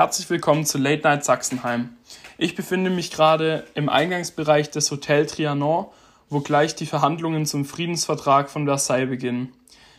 Herzlich 0.00 0.30
willkommen 0.30 0.64
zu 0.64 0.78
Late 0.78 1.02
Night 1.02 1.26
Sachsenheim. 1.26 1.90
Ich 2.38 2.54
befinde 2.54 2.88
mich 2.88 3.10
gerade 3.10 3.66
im 3.74 3.90
Eingangsbereich 3.90 4.70
des 4.70 4.90
Hotel 4.90 5.26
Trianon, 5.26 5.88
wo 6.30 6.40
gleich 6.40 6.74
die 6.74 6.86
Verhandlungen 6.86 7.44
zum 7.44 7.66
Friedensvertrag 7.66 8.48
von 8.48 8.64
Versailles 8.64 9.10
beginnen. 9.10 9.52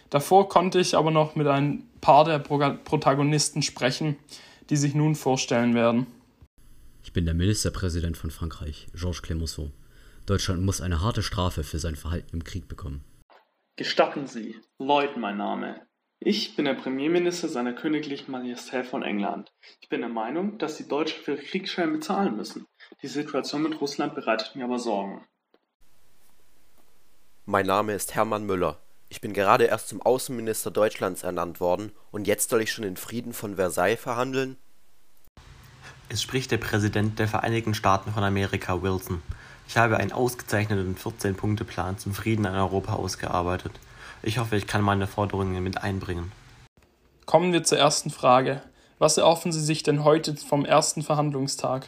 Davor 0.09 0.49
konnte 0.49 0.79
ich 0.79 0.97
aber 0.97 1.11
noch 1.11 1.35
mit 1.35 1.45
ein 1.45 1.83
paar 2.01 2.25
der 2.25 2.39
Protagonisten 2.39 3.61
sprechen, 3.61 4.17
die 4.71 4.75
sich 4.75 4.95
nun 4.95 5.13
vorstellen 5.13 5.75
werden. 5.75 6.07
Ich 7.03 7.13
bin 7.13 7.25
der 7.25 7.35
Ministerpräsident 7.35 8.17
von 8.17 8.31
Frankreich, 8.31 8.87
Georges 8.95 9.21
Clemenceau. 9.21 9.69
Deutschland 10.25 10.63
muss 10.63 10.81
eine 10.81 11.01
harte 11.01 11.21
Strafe 11.21 11.63
für 11.63 11.77
sein 11.77 11.95
Verhalten 11.95 12.37
im 12.37 12.43
Krieg 12.43 12.67
bekommen. 12.67 13.03
Gestatten 13.75 14.25
Sie, 14.25 14.55
Lloyd 14.79 15.15
mein 15.17 15.37
Name. 15.37 15.79
Ich 16.23 16.55
bin 16.55 16.65
der 16.65 16.75
Premierminister 16.75 17.49
seiner 17.49 17.73
königlichen 17.73 18.31
Majestät 18.31 18.85
von 18.85 19.01
England. 19.01 19.51
Ich 19.79 19.89
bin 19.89 20.01
der 20.01 20.09
Meinung, 20.09 20.59
dass 20.59 20.77
die 20.77 20.87
Deutschen 20.87 21.23
für 21.23 21.31
ihre 21.31 21.41
Kriegsschäden 21.41 21.93
bezahlen 21.93 22.37
müssen. 22.37 22.67
Die 23.01 23.07
Situation 23.07 23.63
mit 23.63 23.81
Russland 23.81 24.13
bereitet 24.13 24.55
mir 24.55 24.65
aber 24.65 24.77
Sorgen. 24.77 25.25
Mein 27.45 27.65
Name 27.65 27.93
ist 27.93 28.13
Hermann 28.13 28.45
Müller. 28.45 28.77
Ich 29.09 29.19
bin 29.19 29.33
gerade 29.33 29.63
erst 29.63 29.89
zum 29.89 29.99
Außenminister 29.99 30.69
Deutschlands 30.69 31.23
ernannt 31.23 31.59
worden 31.59 31.91
und 32.11 32.27
jetzt 32.27 32.51
soll 32.51 32.61
ich 32.61 32.71
schon 32.71 32.83
den 32.83 32.97
Frieden 32.97 33.33
von 33.33 33.55
Versailles 33.55 33.99
verhandeln? 33.99 34.57
Es 36.07 36.21
spricht 36.21 36.51
der 36.51 36.59
Präsident 36.59 37.17
der 37.17 37.29
Vereinigten 37.29 37.73
Staaten 37.73 38.11
von 38.11 38.23
Amerika, 38.23 38.83
Wilson. 38.83 39.23
Ich 39.67 39.75
habe 39.75 39.97
einen 39.97 40.11
ausgezeichneten 40.11 40.95
14-Punkte-Plan 40.97 41.97
zum 41.97 42.13
Frieden 42.13 42.45
in 42.45 42.53
Europa 42.53 42.93
ausgearbeitet. 42.93 43.71
Ich 44.23 44.37
hoffe, 44.37 44.55
ich 44.55 44.67
kann 44.67 44.83
meine 44.83 45.07
Forderungen 45.07 45.63
mit 45.63 45.81
einbringen. 45.83 46.31
Kommen 47.25 47.53
wir 47.53 47.63
zur 47.63 47.79
ersten 47.79 48.09
Frage. 48.09 48.61
Was 48.99 49.17
erhoffen 49.17 49.51
Sie 49.51 49.61
sich 49.61 49.81
denn 49.81 50.03
heute 50.03 50.35
vom 50.35 50.63
ersten 50.63 51.01
Verhandlungstag? 51.01 51.87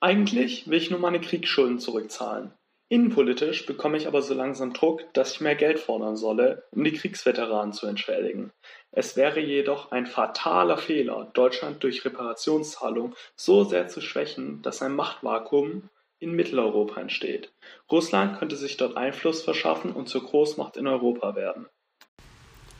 Eigentlich 0.00 0.68
will 0.68 0.78
ich 0.78 0.90
nur 0.90 1.00
meine 1.00 1.20
Kriegsschulden 1.20 1.80
zurückzahlen. 1.80 2.52
Innenpolitisch 2.90 3.66
bekomme 3.66 3.98
ich 3.98 4.06
aber 4.06 4.22
so 4.22 4.32
langsam 4.32 4.72
Druck, 4.72 5.12
dass 5.12 5.32
ich 5.32 5.40
mehr 5.40 5.56
Geld 5.56 5.78
fordern 5.78 6.16
solle, 6.16 6.64
um 6.70 6.84
die 6.84 6.92
Kriegsveteranen 6.92 7.72
zu 7.72 7.86
entschädigen. 7.86 8.50
Es 8.92 9.16
wäre 9.16 9.40
jedoch 9.40 9.90
ein 9.90 10.06
fataler 10.06 10.78
Fehler, 10.78 11.30
Deutschland 11.34 11.82
durch 11.82 12.04
Reparationszahlungen 12.04 13.14
so 13.36 13.64
sehr 13.64 13.88
zu 13.88 14.00
schwächen, 14.00 14.62
dass 14.62 14.80
ein 14.80 14.94
Machtvakuum 14.94 15.90
in 16.20 16.32
Mitteleuropa 16.32 17.00
entsteht. 17.00 17.52
Russland 17.90 18.38
könnte 18.38 18.56
sich 18.56 18.76
dort 18.76 18.96
Einfluss 18.96 19.42
verschaffen 19.42 19.92
und 19.92 20.08
zur 20.08 20.24
Großmacht 20.24 20.76
in 20.76 20.86
Europa 20.86 21.36
werden. 21.36 21.66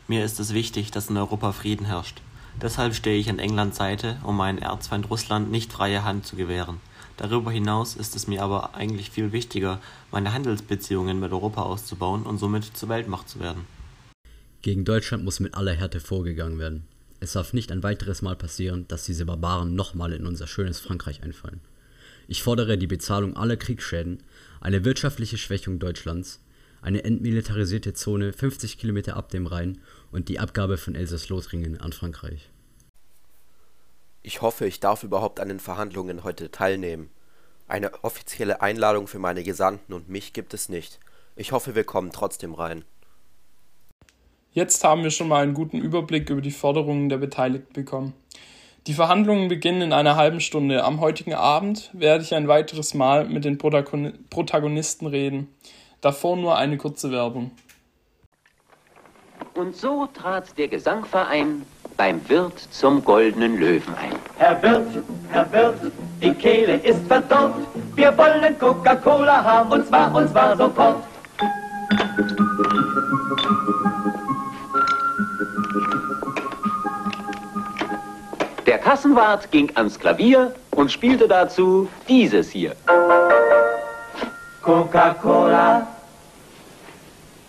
Mir 0.06 0.24
ist 0.24 0.40
es 0.40 0.54
wichtig, 0.54 0.90
dass 0.90 1.10
in 1.10 1.16
Europa 1.16 1.52
Frieden 1.52 1.86
herrscht. 1.86 2.22
Deshalb 2.60 2.94
stehe 2.94 3.18
ich 3.18 3.28
an 3.30 3.38
Englands 3.38 3.76
Seite, 3.76 4.16
um 4.24 4.36
meinen 4.36 4.58
Erzfeind 4.58 5.10
Russland 5.10 5.50
nicht 5.50 5.72
freie 5.72 6.02
Hand 6.04 6.26
zu 6.26 6.34
gewähren. 6.34 6.80
Darüber 7.16 7.50
hinaus 7.50 7.94
ist 7.94 8.16
es 8.16 8.26
mir 8.26 8.42
aber 8.42 8.74
eigentlich 8.74 9.10
viel 9.10 9.32
wichtiger, 9.32 9.80
meine 10.10 10.32
Handelsbeziehungen 10.32 11.20
mit 11.20 11.32
Europa 11.32 11.62
auszubauen 11.62 12.24
und 12.24 12.38
somit 12.38 12.64
zur 12.76 12.88
Weltmacht 12.88 13.28
zu 13.28 13.40
werden. 13.40 13.66
Gegen 14.62 14.84
Deutschland 14.84 15.24
muss 15.24 15.40
mit 15.40 15.54
aller 15.54 15.74
Härte 15.74 16.00
vorgegangen 16.00 16.58
werden. 16.58 16.84
Es 17.20 17.32
darf 17.32 17.52
nicht 17.52 17.70
ein 17.70 17.82
weiteres 17.82 18.22
Mal 18.22 18.36
passieren, 18.36 18.86
dass 18.88 19.04
diese 19.04 19.26
Barbaren 19.26 19.74
nochmal 19.74 20.12
in 20.12 20.26
unser 20.26 20.46
schönes 20.46 20.80
Frankreich 20.80 21.22
einfallen. 21.22 21.60
Ich 22.30 22.42
fordere 22.42 22.76
die 22.76 22.86
Bezahlung 22.86 23.38
aller 23.38 23.56
Kriegsschäden, 23.56 24.22
eine 24.60 24.84
wirtschaftliche 24.84 25.38
Schwächung 25.38 25.78
Deutschlands, 25.78 26.44
eine 26.82 27.02
entmilitarisierte 27.02 27.94
Zone 27.94 28.34
50 28.34 28.76
Kilometer 28.76 29.16
ab 29.16 29.30
dem 29.30 29.46
Rhein 29.46 29.80
und 30.12 30.28
die 30.28 30.38
Abgabe 30.38 30.76
von 30.76 30.94
Elsass-Lothringen 30.94 31.80
an 31.80 31.94
Frankreich. 31.94 32.50
Ich 34.22 34.42
hoffe, 34.42 34.66
ich 34.66 34.78
darf 34.78 35.04
überhaupt 35.04 35.40
an 35.40 35.48
den 35.48 35.58
Verhandlungen 35.58 36.22
heute 36.22 36.50
teilnehmen. 36.50 37.08
Eine 37.66 38.04
offizielle 38.04 38.60
Einladung 38.60 39.06
für 39.06 39.18
meine 39.18 39.42
Gesandten 39.42 39.94
und 39.94 40.10
mich 40.10 40.34
gibt 40.34 40.52
es 40.52 40.68
nicht. 40.68 41.00
Ich 41.34 41.52
hoffe, 41.52 41.74
wir 41.74 41.84
kommen 41.84 42.12
trotzdem 42.12 42.52
rein. 42.52 42.84
Jetzt 44.52 44.84
haben 44.84 45.02
wir 45.02 45.10
schon 45.10 45.28
mal 45.28 45.42
einen 45.42 45.54
guten 45.54 45.78
Überblick 45.78 46.28
über 46.28 46.42
die 46.42 46.50
Forderungen 46.50 47.08
der 47.08 47.18
Beteiligten 47.18 47.72
bekommen. 47.72 48.12
Die 48.88 48.94
Verhandlungen 48.94 49.48
beginnen 49.48 49.82
in 49.82 49.92
einer 49.92 50.16
halben 50.16 50.40
Stunde. 50.40 50.82
Am 50.82 51.00
heutigen 51.00 51.34
Abend 51.34 51.90
werde 51.92 52.24
ich 52.24 52.34
ein 52.34 52.48
weiteres 52.48 52.94
Mal 52.94 53.26
mit 53.26 53.44
den 53.44 53.58
Protagonisten 53.58 55.06
reden. 55.06 55.54
Davor 56.00 56.38
nur 56.38 56.56
eine 56.56 56.78
kurze 56.78 57.12
Werbung. 57.12 57.50
Und 59.52 59.76
so 59.76 60.06
trat 60.06 60.56
der 60.56 60.68
Gesangverein 60.68 61.66
beim 61.98 62.26
Wirt 62.30 62.58
zum 62.70 63.04
Goldenen 63.04 63.58
Löwen 63.58 63.94
ein. 63.94 64.14
Herr 64.38 64.62
Wirt, 64.62 65.04
Herr 65.32 65.52
Wirt, 65.52 65.92
die 66.22 66.32
Kehle 66.32 66.76
ist 66.76 67.06
verdorrt. 67.08 67.56
Wir 67.94 68.16
wollen 68.16 68.58
Coca-Cola 68.58 69.44
haben, 69.44 69.70
und 69.70 69.86
zwar, 69.86 70.14
und 70.14 70.30
zwar 70.30 70.56
sofort. 70.56 71.02
Kassenwart 78.88 79.50
ging 79.50 79.70
ans 79.74 79.98
Klavier 79.98 80.54
und 80.70 80.90
spielte 80.90 81.28
dazu 81.28 81.90
dieses 82.08 82.48
hier. 82.48 82.74
Coca-Cola, 84.62 85.86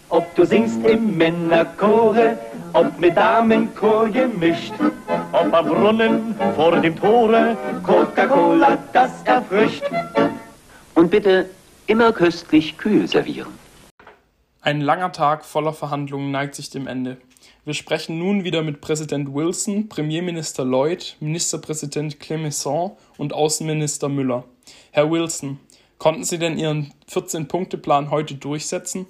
ob 0.10 0.36
du 0.36 0.44
singst 0.44 0.86
im 0.86 1.16
Männerchore, 1.16 2.38
ob 2.74 3.00
mit 3.00 3.16
Damenchor 3.16 4.10
gemischt, 4.10 4.74
ob 5.32 5.54
am 5.54 5.66
Brunnen 5.66 6.36
vor 6.58 6.76
dem 6.76 7.00
Tore, 7.00 7.56
Coca-Cola, 7.84 8.78
das 8.92 9.12
erfrischt. 9.24 9.84
Und 10.94 11.10
bitte 11.10 11.50
immer 11.88 12.12
köstlich 12.12 12.78
kühl 12.78 13.08
servieren. 13.08 13.58
Ein 14.62 14.82
langer 14.82 15.14
Tag 15.14 15.46
voller 15.46 15.72
Verhandlungen 15.72 16.32
neigt 16.32 16.54
sich 16.54 16.70
dem 16.70 16.86
Ende. 16.86 17.18
Wir 17.64 17.74
sprechen 17.74 18.20
nun 18.20 18.44
wieder 18.44 18.62
mit 18.62 18.82
Präsident 18.82 19.34
Wilson, 19.34 19.88
Premierminister 19.88 20.66
Lloyd, 20.66 21.16
Ministerpräsident 21.22 22.20
Clemenceau 22.20 22.98
und 23.18 23.32
Außenminister 23.32 24.10
Müller. 24.10 24.44
Herr 24.92 25.10
Wilson, 25.10 25.62
konnten 25.98 26.26
Sie 26.26 26.40
denn 26.40 26.58
Ihren 26.58 26.94
14-Punkte-Plan 27.10 28.12
heute 28.12 28.36
durchsetzen? 28.36 29.06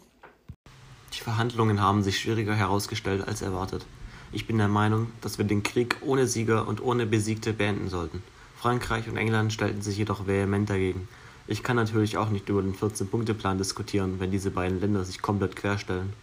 Die 1.15 1.21
Verhandlungen 1.21 1.81
haben 1.81 2.03
sich 2.03 2.19
schwieriger 2.19 2.53
herausgestellt 2.53 3.27
als 3.27 3.41
erwartet. 3.41 3.87
Ich 4.31 4.45
bin 4.45 4.59
der 4.59 4.67
Meinung, 4.67 5.11
dass 5.21 5.39
wir 5.39 5.45
den 5.45 5.63
Krieg 5.63 5.97
ohne 6.01 6.27
Sieger 6.27 6.67
und 6.67 6.79
ohne 6.83 7.07
Besiegte 7.07 7.53
beenden 7.53 7.89
sollten. 7.89 8.21
Frankreich 8.55 9.09
und 9.09 9.17
England 9.17 9.51
stellten 9.51 9.81
sich 9.81 9.97
jedoch 9.97 10.27
vehement 10.27 10.69
dagegen. 10.69 11.07
Ich 11.51 11.63
kann 11.63 11.77
natürlich 11.77 12.15
auch 12.15 12.29
nicht 12.29 12.47
über 12.47 12.61
den 12.61 12.75
14-Punkte-Plan 12.75 13.57
diskutieren, 13.57 14.19
wenn 14.19 14.29
diese 14.29 14.51
beiden 14.51 14.79
Länder 14.79 15.03
sich 15.03 15.19
komplett 15.19 15.55
querstellen. 15.55 16.13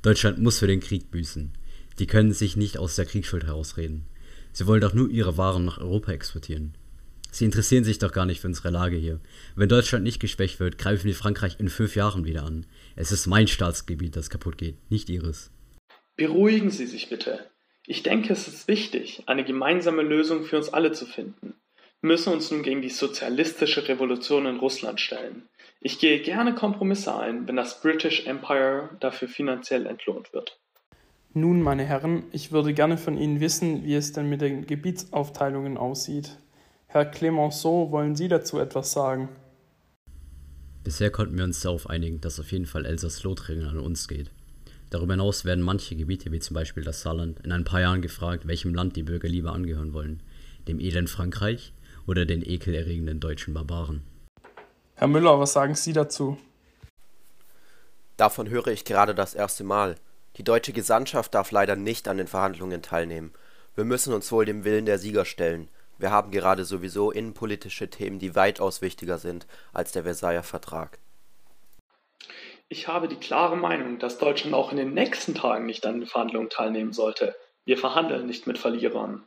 Deutschland 0.00 0.38
muss 0.38 0.58
für 0.58 0.66
den 0.66 0.80
Krieg 0.80 1.10
büßen. 1.10 1.52
Die 1.98 2.06
können 2.06 2.32
sich 2.32 2.56
nicht 2.56 2.78
aus 2.78 2.96
der 2.96 3.04
Kriegsschuld 3.04 3.44
herausreden. 3.44 4.06
Sie 4.54 4.66
wollen 4.66 4.80
doch 4.80 4.94
nur 4.94 5.10
ihre 5.10 5.36
Waren 5.36 5.66
nach 5.66 5.76
Europa 5.76 6.12
exportieren. 6.12 6.74
Sie 7.32 7.44
interessieren 7.44 7.84
sich 7.84 7.98
doch 7.98 8.12
gar 8.12 8.24
nicht 8.24 8.40
für 8.40 8.46
unsere 8.46 8.70
Lage 8.70 8.96
hier. 8.96 9.20
Wenn 9.56 9.68
Deutschland 9.68 10.04
nicht 10.04 10.20
geschwächt 10.20 10.58
wird, 10.58 10.78
greifen 10.78 11.04
wir 11.04 11.14
Frankreich 11.14 11.60
in 11.60 11.68
fünf 11.68 11.94
Jahren 11.94 12.24
wieder 12.24 12.44
an. 12.44 12.64
Es 12.96 13.12
ist 13.12 13.26
mein 13.26 13.46
Staatsgebiet, 13.46 14.16
das 14.16 14.30
kaputt 14.30 14.56
geht, 14.56 14.90
nicht 14.90 15.10
ihres. 15.10 15.50
Beruhigen 16.16 16.70
Sie 16.70 16.86
sich 16.86 17.10
bitte. 17.10 17.40
Ich 17.86 18.02
denke, 18.02 18.32
es 18.32 18.48
ist 18.48 18.68
wichtig, 18.68 19.24
eine 19.26 19.44
gemeinsame 19.44 20.00
Lösung 20.00 20.44
für 20.44 20.56
uns 20.56 20.70
alle 20.70 20.92
zu 20.92 21.04
finden 21.04 21.52
müssen 22.04 22.32
uns 22.32 22.50
nun 22.50 22.62
gegen 22.62 22.82
die 22.82 22.90
sozialistische 22.90 23.88
Revolution 23.88 24.46
in 24.46 24.58
Russland 24.58 25.00
stellen. 25.00 25.48
Ich 25.80 25.98
gehe 25.98 26.20
gerne 26.20 26.54
Kompromisse 26.54 27.18
ein, 27.18 27.48
wenn 27.48 27.56
das 27.56 27.80
British 27.80 28.26
Empire 28.26 28.90
dafür 29.00 29.26
finanziell 29.26 29.86
entlohnt 29.86 30.32
wird. 30.32 30.58
Nun, 31.32 31.62
meine 31.62 31.84
Herren, 31.84 32.24
ich 32.30 32.52
würde 32.52 32.74
gerne 32.74 32.98
von 32.98 33.16
Ihnen 33.16 33.40
wissen, 33.40 33.84
wie 33.84 33.94
es 33.94 34.12
denn 34.12 34.28
mit 34.28 34.42
den 34.42 34.66
Gebietsaufteilungen 34.66 35.76
aussieht. 35.78 36.38
Herr 36.86 37.06
Clemenceau, 37.06 37.90
wollen 37.90 38.14
Sie 38.14 38.28
dazu 38.28 38.58
etwas 38.58 38.92
sagen? 38.92 39.30
Bisher 40.84 41.10
konnten 41.10 41.36
wir 41.38 41.44
uns 41.44 41.60
darauf 41.60 41.88
einigen, 41.88 42.20
dass 42.20 42.38
auf 42.38 42.52
jeden 42.52 42.66
Fall 42.66 42.84
Elsass-Lothringen 42.84 43.66
an 43.66 43.80
uns 43.80 44.06
geht. 44.08 44.30
Darüber 44.90 45.14
hinaus 45.14 45.46
werden 45.46 45.64
manche 45.64 45.96
Gebiete, 45.96 46.30
wie 46.30 46.38
zum 46.38 46.54
Beispiel 46.54 46.84
das 46.84 47.00
Saarland, 47.00 47.40
in 47.40 47.50
ein 47.50 47.64
paar 47.64 47.80
Jahren 47.80 48.02
gefragt, 48.02 48.46
welchem 48.46 48.74
Land 48.74 48.94
die 48.94 49.02
Bürger 49.02 49.28
lieber 49.28 49.52
angehören 49.52 49.94
wollen. 49.94 50.22
Dem 50.68 50.78
Elend 50.78 51.10
Frankreich 51.10 51.72
oder 52.06 52.26
den 52.26 52.42
ekelerregenden 52.42 53.20
deutschen 53.20 53.54
Barbaren. 53.54 54.02
Herr 54.96 55.08
Müller, 55.08 55.38
was 55.40 55.52
sagen 55.52 55.74
Sie 55.74 55.92
dazu? 55.92 56.38
Davon 58.16 58.48
höre 58.48 58.68
ich 58.68 58.84
gerade 58.84 59.14
das 59.14 59.34
erste 59.34 59.64
Mal. 59.64 59.96
Die 60.36 60.44
deutsche 60.44 60.72
Gesandtschaft 60.72 61.34
darf 61.34 61.50
leider 61.50 61.76
nicht 61.76 62.08
an 62.08 62.16
den 62.16 62.26
Verhandlungen 62.26 62.82
teilnehmen. 62.82 63.32
Wir 63.74 63.84
müssen 63.84 64.12
uns 64.12 64.30
wohl 64.30 64.44
dem 64.44 64.64
Willen 64.64 64.86
der 64.86 64.98
Sieger 64.98 65.24
stellen. 65.24 65.68
Wir 65.98 66.10
haben 66.10 66.30
gerade 66.30 66.64
sowieso 66.64 67.10
innenpolitische 67.10 67.88
Themen, 67.88 68.18
die 68.18 68.34
weitaus 68.34 68.82
wichtiger 68.82 69.18
sind 69.18 69.46
als 69.72 69.92
der 69.92 70.04
Versailler 70.04 70.42
Vertrag. 70.42 70.98
Ich 72.68 72.88
habe 72.88 73.08
die 73.08 73.16
klare 73.16 73.56
Meinung, 73.56 73.98
dass 73.98 74.18
Deutschland 74.18 74.54
auch 74.54 74.70
in 74.70 74.76
den 74.76 74.94
nächsten 74.94 75.34
Tagen 75.34 75.66
nicht 75.66 75.86
an 75.86 76.00
den 76.00 76.06
Verhandlungen 76.06 76.50
teilnehmen 76.50 76.92
sollte. 76.92 77.36
Wir 77.64 77.78
verhandeln 77.78 78.26
nicht 78.26 78.46
mit 78.46 78.58
Verlierern. 78.58 79.24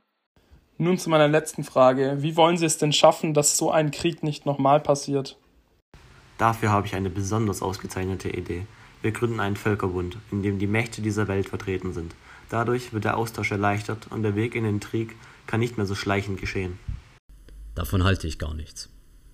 Nun 0.79 0.99
zu 0.99 1.09
meiner 1.09 1.27
letzten 1.27 1.63
Frage. 1.63 2.17
Wie 2.19 2.35
wollen 2.35 2.57
Sie 2.57 2.65
es 2.65 2.77
denn 2.77 2.93
schaffen, 2.93 3.33
dass 3.33 3.57
so 3.57 3.71
ein 3.71 3.89
Krieg 3.89 4.21
nicht 4.21 4.45
nochmal 4.45 4.79
passiert? 4.79 5.37
Dafür 6.37 6.69
habe 6.69 6.85
ich 6.85 6.93
eine 6.93 7.09
besonders 7.09 7.63
ausgezeichnete 7.63 8.29
Idee. 8.29 8.67
Wir 9.01 9.11
gründen 9.11 9.39
einen 9.39 9.55
Völkerbund, 9.55 10.17
in 10.31 10.43
dem 10.43 10.59
die 10.59 10.67
Mächte 10.67 11.01
dieser 11.01 11.27
Welt 11.27 11.49
vertreten 11.49 11.93
sind. 11.93 12.13
Dadurch 12.49 12.93
wird 12.93 13.05
der 13.05 13.17
Austausch 13.17 13.51
erleichtert 13.51 14.07
und 14.11 14.21
der 14.21 14.35
Weg 14.35 14.53
in 14.53 14.63
den 14.63 14.79
Krieg 14.79 15.15
kann 15.47 15.59
nicht 15.59 15.77
mehr 15.77 15.87
so 15.87 15.95
schleichend 15.95 16.39
geschehen. 16.39 16.77
Davon 17.73 18.03
halte 18.03 18.27
ich 18.27 18.37
gar 18.37 18.53
nichts. 18.53 18.89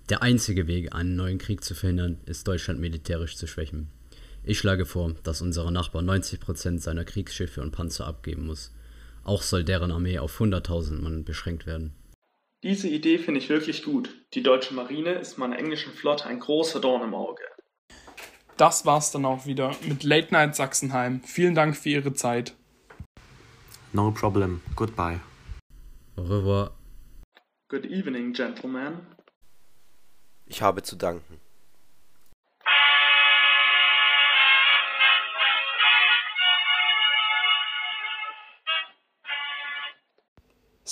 Der 0.10 0.22
einzige 0.22 0.68
Weg, 0.68 0.94
einen 0.96 1.16
neuen 1.16 1.38
Krieg 1.40 1.64
zu 1.64 1.76
verhindern, 1.76 2.20
ist 2.26 2.48
Deutschland 2.48 2.80
militärisch 2.80 3.36
zu 3.36 3.48
schwächen. 3.48 3.90
Ich 4.44 4.60
schlage 4.60 4.86
vor, 4.86 5.14
dass 5.24 5.42
unser 5.42 5.70
Nachbar 5.72 6.02
90% 6.02 6.80
seiner 6.80 7.06
Kriegsschiffe 7.06 7.62
und 7.62 7.72
Panzer 7.72 8.08
abgeben 8.08 8.46
muss. 8.46 8.72
Auch 9.24 9.42
soll 9.42 9.64
deren 9.64 9.92
Armee 9.92 10.20
auf 10.20 10.40
100.000 10.40 11.02
Mann 11.02 11.24
beschränkt 11.24 11.66
werden. 11.66 11.94
Diese 12.64 12.88
Idee 12.88 13.18
finde 13.18 13.40
ich 13.40 13.50
wirklich 13.50 13.84
gut. 13.84 14.10
Die 14.34 14.44
deutsche 14.44 14.74
Marine 14.74 15.14
ist 15.14 15.38
meiner 15.38 15.58
englischen 15.58 15.92
Flotte 15.94 16.26
ein 16.26 16.40
großer 16.40 16.80
Dorn 16.80 17.04
im 17.04 17.14
Auge. 17.14 17.44
Das 18.58 18.86
war's 18.86 19.12
dann 19.12 19.26
auch 19.26 19.46
wieder 19.46 19.76
mit 19.88 20.04
Late 20.04 20.32
Night 20.32 20.56
Sachsenheim. 20.56 21.22
Vielen 21.24 21.56
Dank 21.56 21.76
für 21.76 21.90
Ihre 21.90 22.14
Zeit. 22.14 22.56
No 23.92 24.12
problem. 24.12 24.62
Goodbye. 24.76 25.20
Au 26.16 26.22
revoir. 26.22 26.72
Good 27.70 27.86
evening, 27.86 28.34
gentlemen. 28.34 29.00
Ich 30.46 30.62
habe 30.62 30.84
zu 30.84 30.96
danken. 30.96 31.40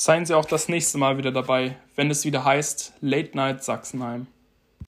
Seien 0.04 0.26
Sie 0.26 0.34
auch 0.34 0.46
das 0.46 0.68
nächste 0.68 0.98
Mal 0.98 1.20
wieder 1.20 1.32
dabei, 1.32 1.76
wenn 1.96 2.10
es 2.10 2.26
wieder 2.26 2.44
heißt 2.44 2.94
Late 3.02 3.38
Night 3.38 3.64
Sachsenheim. 3.64 4.26